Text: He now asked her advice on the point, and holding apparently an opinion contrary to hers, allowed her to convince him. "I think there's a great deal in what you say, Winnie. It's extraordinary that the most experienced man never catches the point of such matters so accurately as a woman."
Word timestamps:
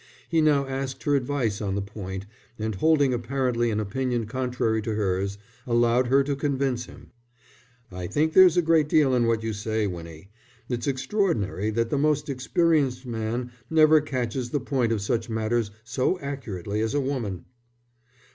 He 0.27 0.41
now 0.41 0.65
asked 0.65 1.03
her 1.03 1.15
advice 1.15 1.61
on 1.61 1.75
the 1.75 1.81
point, 1.83 2.25
and 2.57 2.73
holding 2.73 3.13
apparently 3.13 3.69
an 3.69 3.79
opinion 3.79 4.25
contrary 4.25 4.81
to 4.81 4.95
hers, 4.95 5.37
allowed 5.67 6.07
her 6.07 6.23
to 6.23 6.35
convince 6.35 6.85
him. 6.85 7.11
"I 7.91 8.07
think 8.07 8.33
there's 8.33 8.57
a 8.57 8.63
great 8.63 8.89
deal 8.89 9.13
in 9.13 9.27
what 9.27 9.43
you 9.43 9.53
say, 9.53 9.85
Winnie. 9.85 10.31
It's 10.69 10.87
extraordinary 10.87 11.69
that 11.69 11.91
the 11.91 11.99
most 11.99 12.29
experienced 12.29 13.05
man 13.05 13.51
never 13.69 14.01
catches 14.01 14.49
the 14.49 14.59
point 14.59 14.91
of 14.91 15.03
such 15.03 15.29
matters 15.29 15.69
so 15.83 16.17
accurately 16.17 16.81
as 16.81 16.95
a 16.95 16.99
woman." 16.99 17.45